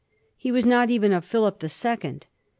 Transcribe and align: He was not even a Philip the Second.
He 0.35 0.51
was 0.51 0.65
not 0.65 0.89
even 0.89 1.13
a 1.13 1.21
Philip 1.21 1.59
the 1.59 1.69
Second. 1.69 2.25